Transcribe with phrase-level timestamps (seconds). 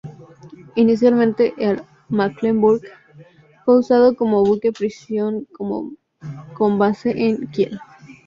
[0.75, 2.81] Inicialmente, el "Mecklenburg"
[3.63, 5.45] fue usado como buque prisión
[6.55, 7.79] con base en Kiel.